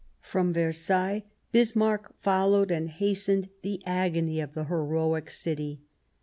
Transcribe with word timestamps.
From 0.23 0.51
Versailles 0.53 1.25
Bismarck 1.51 2.15
followed 2.23 2.71
and 2.71 2.89
hastened 2.89 3.49
the 3.61 3.83
agony 3.85 4.39
of 4.39 4.55
the 4.55 4.63
heroic 4.63 5.29
city. 5.29 5.81